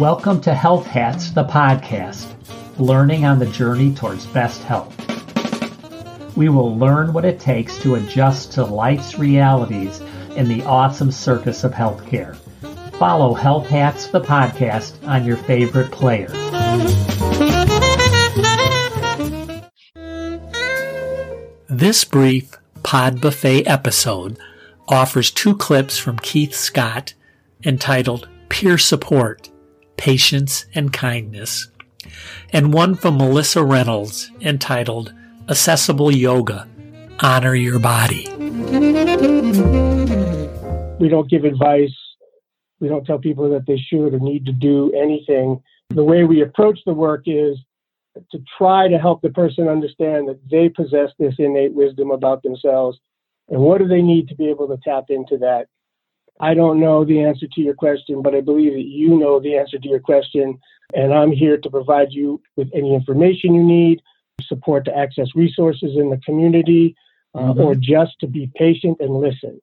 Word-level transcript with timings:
Welcome 0.00 0.40
to 0.40 0.54
Health 0.54 0.86
Hats, 0.86 1.30
the 1.30 1.44
podcast, 1.44 2.32
learning 2.78 3.26
on 3.26 3.38
the 3.38 3.44
journey 3.44 3.94
towards 3.94 4.24
best 4.24 4.62
health. 4.62 4.96
We 6.34 6.48
will 6.48 6.74
learn 6.74 7.12
what 7.12 7.26
it 7.26 7.38
takes 7.38 7.76
to 7.80 7.96
adjust 7.96 8.50
to 8.52 8.64
life's 8.64 9.18
realities 9.18 10.00
in 10.36 10.48
the 10.48 10.62
awesome 10.62 11.10
circus 11.12 11.64
of 11.64 11.72
healthcare. 11.72 12.34
Follow 12.92 13.34
Health 13.34 13.66
Hats, 13.66 14.06
the 14.06 14.22
podcast, 14.22 15.06
on 15.06 15.26
your 15.26 15.36
favorite 15.36 15.92
player. 15.92 16.28
This 21.68 22.06
brief 22.06 22.56
Pod 22.82 23.20
Buffet 23.20 23.64
episode 23.64 24.38
offers 24.88 25.30
two 25.30 25.54
clips 25.54 25.98
from 25.98 26.18
Keith 26.18 26.54
Scott 26.54 27.12
entitled 27.62 28.30
Peer 28.48 28.78
Support 28.78 29.50
Patience 30.00 30.64
and 30.74 30.94
Kindness, 30.94 31.68
and 32.54 32.72
one 32.72 32.94
from 32.94 33.18
Melissa 33.18 33.62
Reynolds 33.62 34.30
entitled 34.40 35.12
Accessible 35.46 36.10
Yoga 36.10 36.66
Honor 37.20 37.54
Your 37.54 37.78
Body. 37.78 38.26
We 40.98 41.10
don't 41.10 41.28
give 41.28 41.44
advice. 41.44 41.94
We 42.80 42.88
don't 42.88 43.04
tell 43.04 43.18
people 43.18 43.50
that 43.50 43.66
they 43.66 43.76
should 43.76 44.14
or 44.14 44.18
need 44.20 44.46
to 44.46 44.52
do 44.52 44.90
anything. 44.94 45.62
The 45.90 46.02
way 46.02 46.24
we 46.24 46.40
approach 46.40 46.78
the 46.86 46.94
work 46.94 47.24
is 47.26 47.58
to 48.32 48.42
try 48.56 48.88
to 48.88 48.96
help 48.96 49.20
the 49.20 49.28
person 49.28 49.68
understand 49.68 50.28
that 50.28 50.40
they 50.50 50.70
possess 50.70 51.10
this 51.18 51.34
innate 51.38 51.74
wisdom 51.74 52.10
about 52.10 52.42
themselves 52.42 52.98
and 53.50 53.60
what 53.60 53.82
do 53.82 53.86
they 53.86 54.00
need 54.00 54.28
to 54.28 54.34
be 54.34 54.48
able 54.48 54.66
to 54.68 54.78
tap 54.82 55.10
into 55.10 55.36
that 55.38 55.66
I 56.40 56.54
don't 56.54 56.80
know 56.80 57.04
the 57.04 57.20
answer 57.20 57.46
to 57.46 57.60
your 57.60 57.74
question, 57.74 58.22
but 58.22 58.34
I 58.34 58.40
believe 58.40 58.72
that 58.72 58.86
you 58.86 59.18
know 59.18 59.40
the 59.40 59.56
answer 59.58 59.78
to 59.78 59.88
your 59.88 60.00
question. 60.00 60.58
And 60.94 61.12
I'm 61.12 61.32
here 61.32 61.58
to 61.58 61.70
provide 61.70 62.12
you 62.12 62.40
with 62.56 62.68
any 62.74 62.94
information 62.94 63.54
you 63.54 63.62
need, 63.62 64.00
support 64.42 64.86
to 64.86 64.96
access 64.96 65.28
resources 65.34 65.96
in 65.96 66.08
the 66.08 66.16
community, 66.24 66.96
uh, 67.34 67.40
mm-hmm. 67.40 67.60
or 67.60 67.74
just 67.74 68.18
to 68.20 68.26
be 68.26 68.50
patient 68.56 68.98
and 69.00 69.14
listen. 69.14 69.60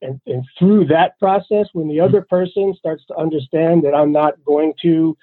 And, 0.00 0.20
and 0.26 0.44
through 0.58 0.86
that 0.86 1.18
process, 1.18 1.68
when 1.74 1.88
the 1.88 2.00
other 2.00 2.22
person 2.22 2.74
starts 2.76 3.04
to 3.06 3.16
understand 3.16 3.84
that 3.84 3.94
I'm 3.94 4.12
not 4.12 4.42
going 4.44 4.72
to 4.82 5.16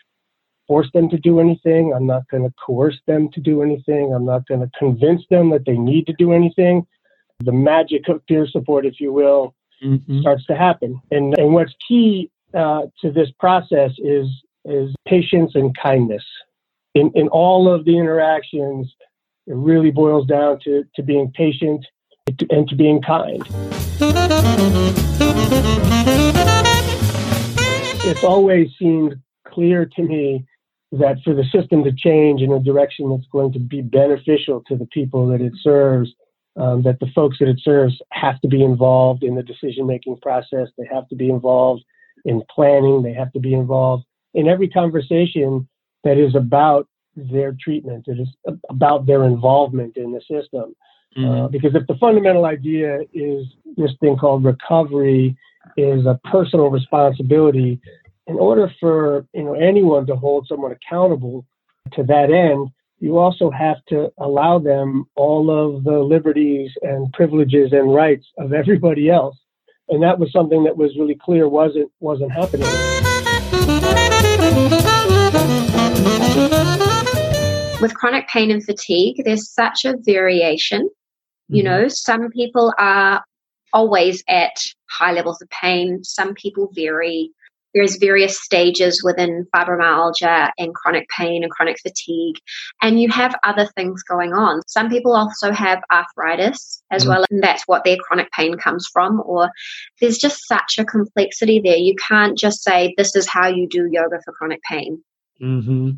force 0.67 0.89
them 0.93 1.09
to 1.09 1.17
do 1.17 1.39
anything, 1.39 1.93
I'm 1.93 2.07
not 2.07 2.27
going 2.29 2.43
to 2.43 2.53
coerce 2.63 2.99
them 3.07 3.29
to 3.31 3.41
do 3.41 3.61
anything, 3.61 4.13
I'm 4.13 4.25
not 4.25 4.47
going 4.47 4.61
to 4.61 4.71
convince 4.77 5.23
them 5.29 5.49
that 5.49 5.65
they 5.65 5.77
need 5.77 6.07
to 6.07 6.13
do 6.13 6.31
anything, 6.31 6.85
the 7.39 7.51
magic 7.51 8.07
of 8.07 8.25
peer 8.27 8.47
support, 8.47 8.85
if 8.85 8.99
you 8.99 9.11
will, 9.11 9.53
mm-hmm. 9.83 10.21
starts 10.21 10.45
to 10.45 10.55
happen. 10.55 11.01
And, 11.11 11.37
and 11.37 11.53
what's 11.53 11.73
key 11.87 12.31
uh, 12.53 12.83
to 13.01 13.11
this 13.11 13.29
process 13.39 13.91
is, 13.97 14.27
is 14.65 14.93
patience 15.07 15.53
and 15.55 15.75
kindness. 15.77 16.23
In, 16.93 17.11
in 17.15 17.27
all 17.29 17.71
of 17.71 17.85
the 17.85 17.97
interactions, 17.97 18.93
it 19.47 19.55
really 19.55 19.91
boils 19.91 20.27
down 20.27 20.59
to, 20.65 20.83
to 20.95 21.03
being 21.03 21.31
patient 21.31 21.85
and 22.49 22.67
to 22.69 22.75
being 22.75 23.01
kind. 23.01 23.43
It's 28.03 28.23
always 28.23 28.69
seemed 28.77 29.15
clear 29.47 29.85
to 29.85 30.01
me 30.01 30.45
that 30.91 31.17
for 31.23 31.33
the 31.33 31.45
system 31.45 31.83
to 31.83 31.91
change 31.91 32.41
in 32.41 32.51
a 32.51 32.59
direction 32.59 33.09
that's 33.09 33.27
going 33.31 33.53
to 33.53 33.59
be 33.59 33.81
beneficial 33.81 34.63
to 34.67 34.75
the 34.75 34.85
people 34.87 35.27
that 35.27 35.41
it 35.41 35.53
serves, 35.61 36.13
um, 36.57 36.83
that 36.83 36.99
the 36.99 37.07
folks 37.15 37.37
that 37.39 37.47
it 37.47 37.59
serves 37.63 37.97
have 38.11 38.39
to 38.41 38.47
be 38.47 38.63
involved 38.63 39.23
in 39.23 39.35
the 39.35 39.43
decision 39.43 39.87
making 39.87 40.17
process. 40.17 40.67
They 40.77 40.87
have 40.91 41.07
to 41.09 41.15
be 41.15 41.29
involved 41.29 41.83
in 42.25 42.43
planning. 42.53 43.01
They 43.01 43.13
have 43.13 43.31
to 43.33 43.39
be 43.39 43.53
involved 43.53 44.05
in 44.33 44.47
every 44.47 44.67
conversation 44.67 45.67
that 46.03 46.17
is 46.17 46.35
about 46.35 46.87
their 47.15 47.55
treatment. 47.59 48.05
It 48.07 48.19
is 48.19 48.29
about 48.69 49.05
their 49.05 49.23
involvement 49.23 49.97
in 49.97 50.11
the 50.11 50.21
system. 50.21 50.75
Mm-hmm. 51.17 51.25
Uh, 51.25 51.47
because 51.49 51.75
if 51.75 51.85
the 51.87 51.95
fundamental 51.95 52.45
idea 52.45 52.99
is 53.13 53.45
this 53.75 53.91
thing 53.99 54.17
called 54.17 54.45
recovery 54.45 55.35
is 55.75 56.05
a 56.05 56.19
personal 56.31 56.69
responsibility, 56.69 57.81
in 58.27 58.35
order 58.37 58.71
for 58.79 59.25
you 59.33 59.43
know 59.43 59.53
anyone 59.53 60.05
to 60.07 60.15
hold 60.15 60.47
someone 60.47 60.71
accountable 60.71 61.45
to 61.93 62.03
that 62.03 62.31
end, 62.31 62.69
you 63.01 63.17
also 63.17 63.49
have 63.49 63.83
to 63.87 64.13
allow 64.19 64.59
them 64.59 65.05
all 65.15 65.49
of 65.49 65.83
the 65.83 65.99
liberties 65.99 66.71
and 66.83 67.11
privileges 67.13 67.73
and 67.73 67.93
rights 67.93 68.27
of 68.37 68.53
everybody 68.53 69.09
else. 69.09 69.35
And 69.89 70.03
that 70.03 70.19
was 70.19 70.31
something 70.31 70.63
that 70.65 70.77
was 70.77 70.95
really 70.97 71.17
clear 71.19 71.49
wasn't 71.49 71.91
wasn't 71.99 72.31
happening. 72.31 72.67
With 77.81 77.95
chronic 77.95 78.27
pain 78.27 78.51
and 78.51 78.63
fatigue, 78.63 79.23
there's 79.25 79.51
such 79.51 79.83
a 79.83 79.95
variation. 80.05 80.87
You 81.49 81.63
mm-hmm. 81.63 81.71
know, 81.71 81.87
some 81.87 82.29
people 82.29 82.71
are 82.77 83.23
always 83.73 84.23
at 84.29 84.55
high 84.91 85.11
levels 85.11 85.41
of 85.41 85.49
pain. 85.49 86.03
Some 86.03 86.35
people 86.35 86.69
vary 86.75 87.31
there's 87.73 87.97
various 87.97 88.39
stages 88.41 89.03
within 89.03 89.47
fibromyalgia 89.55 90.51
and 90.57 90.73
chronic 90.73 91.07
pain 91.09 91.43
and 91.43 91.51
chronic 91.51 91.79
fatigue 91.79 92.35
and 92.81 93.01
you 93.01 93.09
have 93.09 93.35
other 93.43 93.67
things 93.75 94.03
going 94.03 94.33
on. 94.33 94.61
Some 94.67 94.89
people 94.89 95.15
also 95.15 95.51
have 95.51 95.81
arthritis 95.91 96.83
as 96.91 97.05
mm. 97.05 97.09
well 97.09 97.25
and 97.29 97.41
that's 97.41 97.63
what 97.67 97.83
their 97.83 97.97
chronic 97.97 98.31
pain 98.31 98.57
comes 98.57 98.87
from 98.91 99.21
or 99.25 99.49
there's 99.99 100.17
just 100.17 100.47
such 100.47 100.77
a 100.77 100.85
complexity 100.85 101.61
there. 101.63 101.77
You 101.77 101.95
can't 102.07 102.37
just 102.37 102.63
say 102.63 102.93
this 102.97 103.15
is 103.15 103.27
how 103.27 103.47
you 103.47 103.67
do 103.67 103.87
yoga 103.91 104.19
for 104.23 104.33
chronic 104.33 104.61
pain. 104.63 105.03
Mm-hmm. 105.41 105.91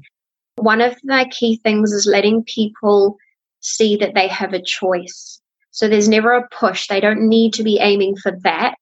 one 0.55 0.79
of 0.79 0.95
the 1.03 1.29
key 1.29 1.59
things 1.61 1.91
is 1.91 2.05
letting 2.05 2.43
people 2.43 3.17
see 3.59 3.97
that 3.97 4.13
they 4.13 4.29
have 4.29 4.53
a 4.53 4.61
choice. 4.61 5.41
So 5.71 5.89
there's 5.89 6.07
never 6.07 6.31
a 6.33 6.47
push. 6.47 6.87
They 6.87 7.01
don't 7.01 7.27
need 7.27 7.53
to 7.55 7.63
be 7.63 7.79
aiming 7.79 8.15
for 8.15 8.31
that 8.43 8.77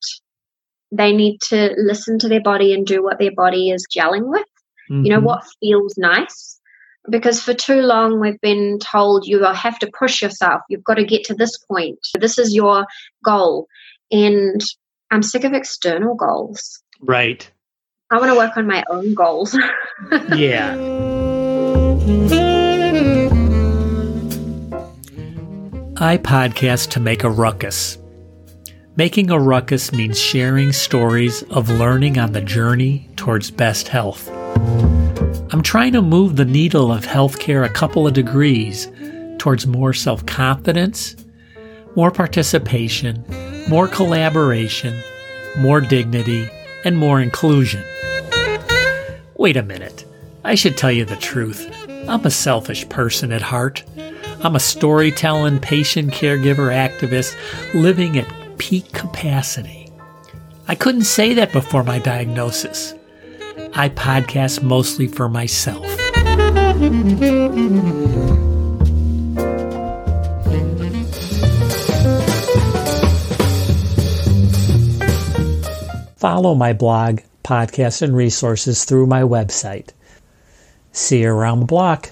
they 0.92 1.14
need 1.14 1.40
to 1.50 1.74
listen 1.78 2.20
to 2.20 2.28
their 2.28 2.42
body 2.42 2.74
and 2.74 2.86
do 2.86 3.04
what 3.04 3.20
their 3.20 3.32
body 3.32 3.70
is 3.70 3.88
gelling 3.96 4.30
with. 4.30 4.46
Mm-hmm. 4.90 5.06
You 5.06 5.10
know, 5.12 5.18
mm-hmm. 5.18 5.26
what 5.26 5.46
feels 5.60 5.98
nice. 5.98 6.60
Because 7.10 7.42
for 7.42 7.54
too 7.54 7.82
long, 7.82 8.20
we've 8.20 8.40
been 8.42 8.78
told 8.80 9.26
you 9.26 9.44
have 9.44 9.80
to 9.80 9.90
push 9.98 10.22
yourself. 10.22 10.62
You've 10.70 10.84
got 10.84 10.96
to 10.96 11.06
get 11.06 11.24
to 11.26 11.34
this 11.34 11.58
point. 11.58 11.98
This 12.20 12.38
is 12.38 12.54
your 12.54 12.86
goal. 13.26 13.68
And 14.12 14.62
I'm 15.10 15.24
sick 15.24 15.44
of 15.44 15.54
external 15.54 16.16
goals. 16.16 16.84
Right. 17.02 17.50
I 18.12 18.20
want 18.20 18.30
to 18.30 18.36
work 18.36 18.56
on 18.58 18.68
my 18.68 18.84
own 18.90 19.14
goals. 19.14 19.58
yeah. 20.36 20.76
I 25.98 26.18
podcast 26.18 26.90
to 26.92 27.00
make 27.00 27.24
a 27.24 27.30
ruckus. 27.30 27.98
Making 28.98 29.32
a 29.32 29.40
ruckus 29.40 29.94
means 29.94 30.20
sharing 30.20 30.74
stories 30.74 31.44
of 31.44 31.70
learning 31.70 32.20
on 32.20 32.34
the 32.34 32.42
journey 32.42 33.08
towards 33.16 33.50
best 33.50 33.88
health. 33.88 34.30
I'm 35.54 35.62
trying 35.64 35.94
to 35.94 36.02
move 36.02 36.36
the 36.36 36.44
needle 36.44 36.92
of 36.92 37.06
healthcare 37.06 37.66
a 37.66 37.70
couple 37.70 38.06
of 38.06 38.14
degrees 38.14 38.92
towards 39.38 39.66
more 39.66 39.94
self 39.94 40.26
confidence, 40.26 41.16
more 41.96 42.12
participation, 42.12 43.24
more 43.70 43.88
collaboration, 43.88 45.02
more 45.58 45.80
dignity, 45.80 46.50
and 46.84 46.98
more 46.98 47.22
inclusion. 47.22 47.86
Wait 49.38 49.56
a 49.56 49.64
minute. 49.64 50.04
I 50.44 50.56
should 50.56 50.76
tell 50.76 50.92
you 50.92 51.06
the 51.06 51.16
truth. 51.16 51.74
I'm 52.10 52.26
a 52.26 52.30
selfish 52.30 52.90
person 52.90 53.32
at 53.32 53.42
heart. 53.42 53.86
I'm 54.44 54.58
a 54.58 54.60
storytelling, 54.60 55.60
patient 55.60 56.12
caregiver 56.12 56.74
activist 56.76 57.38
living 57.74 58.18
at 58.18 58.41
peak 58.62 58.92
capacity. 58.92 59.92
I 60.68 60.76
couldn't 60.76 61.06
say 61.06 61.34
that 61.34 61.52
before 61.52 61.84
my 61.84 61.98
diagnosis. 61.98 62.94
I 63.74 63.90
podcast 63.90 64.62
mostly 64.62 65.08
for 65.08 65.28
myself. 65.28 65.84
Follow 76.18 76.54
my 76.54 76.74
blog, 76.74 77.22
podcasts, 77.44 78.04
and 78.04 78.16
resources 78.16 78.86
through 78.86 79.08
my 79.08 79.24
website. 79.24 79.90
See 80.92 81.22
you 81.22 81.32
around 81.32 81.62
the 81.62 81.66
block. 81.66 82.12